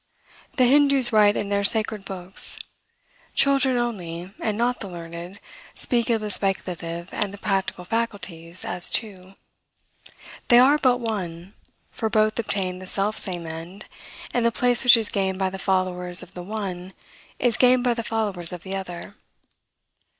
The 0.55 0.63
Hindoos 0.65 1.11
write 1.13 1.37
in 1.37 1.49
their 1.49 1.63
sacred 1.63 2.05
books, 2.05 2.57
"Children 3.35 3.77
only, 3.77 4.33
and 4.39 4.57
not 4.57 4.79
the 4.79 4.87
learned, 4.87 5.39
speak 5.75 6.09
of 6.09 6.21
the 6.21 6.31
speculative 6.31 7.13
and 7.13 7.31
the 7.31 7.37
practical 7.37 7.85
faculties 7.85 8.65
as 8.65 8.89
two. 8.89 9.35
They 10.47 10.57
are 10.57 10.79
but 10.79 10.97
one, 10.97 11.53
for 11.91 12.09
both 12.09 12.39
obtain 12.39 12.79
the 12.79 12.87
selfsame 12.87 13.45
end, 13.45 13.85
and 14.33 14.43
the 14.43 14.51
place 14.51 14.83
which 14.83 14.97
is 14.97 15.09
gained 15.09 15.37
by 15.37 15.51
the 15.51 15.59
followers 15.59 16.23
of 16.23 16.33
the 16.33 16.41
one 16.41 16.93
is 17.37 17.55
gained 17.55 17.83
by 17.83 17.93
the 17.93 18.01
followers 18.01 18.51
of 18.51 18.63
the 18.63 18.75
other. 18.75 19.13